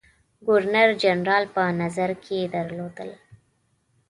[0.47, 3.09] ګورنر جنرال په نظر کې درلودل.